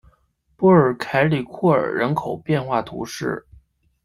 [0.55, 3.45] 波尔凯里库尔人口变化图示